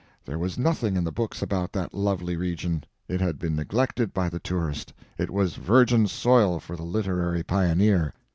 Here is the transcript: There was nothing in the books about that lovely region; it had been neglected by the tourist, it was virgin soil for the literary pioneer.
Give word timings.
There 0.25 0.39
was 0.39 0.57
nothing 0.57 0.97
in 0.97 1.03
the 1.03 1.11
books 1.11 1.43
about 1.43 1.73
that 1.73 1.93
lovely 1.93 2.35
region; 2.35 2.85
it 3.07 3.21
had 3.21 3.37
been 3.37 3.55
neglected 3.55 4.15
by 4.15 4.29
the 4.29 4.39
tourist, 4.39 4.93
it 5.19 5.29
was 5.29 5.57
virgin 5.57 6.07
soil 6.07 6.59
for 6.59 6.75
the 6.75 6.81
literary 6.81 7.43
pioneer. 7.43 8.11